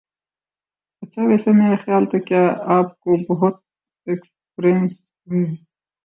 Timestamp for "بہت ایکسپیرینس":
3.29-4.91